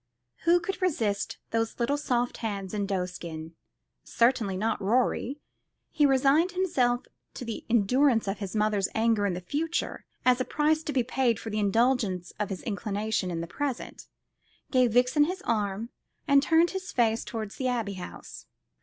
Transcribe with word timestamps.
Who 0.45 0.59
could 0.59 0.81
resist 0.81 1.37
those 1.51 1.79
little 1.79 1.95
soft 1.95 2.37
hands 2.37 2.73
in 2.73 2.87
doeskin? 2.87 3.51
Certainly 4.03 4.57
not 4.57 4.81
Rorie. 4.81 5.37
He 5.91 6.07
resigned 6.07 6.53
himself 6.53 7.05
to 7.35 7.45
the 7.45 7.67
endurance 7.69 8.27
of 8.27 8.39
his 8.39 8.55
mother's 8.55 8.87
anger 8.95 9.27
in 9.27 9.35
the 9.35 9.41
future 9.41 10.03
as 10.25 10.41
a 10.41 10.43
price 10.43 10.81
to 10.85 10.91
be 10.91 11.03
paid 11.03 11.39
for 11.39 11.51
the 11.51 11.59
indulgence 11.59 12.33
of 12.39 12.49
his 12.49 12.63
inclination 12.63 13.29
in 13.29 13.41
the 13.41 13.45
present, 13.47 14.07
gave 14.71 14.93
Vixen 14.93 15.25
his 15.25 15.43
arm, 15.43 15.91
and 16.27 16.41
turned 16.41 16.71
his 16.71 16.91
face 16.91 17.23
towards 17.23 17.57
the 17.57 17.67
Abbey 17.67 17.93
House. 17.93 18.47